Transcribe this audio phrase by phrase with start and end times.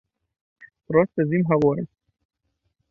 [0.93, 1.89] Проста з ім гаворыць.